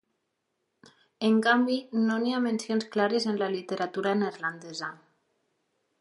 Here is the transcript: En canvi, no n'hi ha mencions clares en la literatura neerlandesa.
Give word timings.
En 1.27 1.35
canvi, 1.47 1.75
no 2.07 2.17
n'hi 2.23 2.33
ha 2.37 2.41
mencions 2.47 2.89
clares 2.97 3.27
en 3.33 3.39
la 3.45 3.53
literatura 3.59 4.17
neerlandesa. 4.23 4.91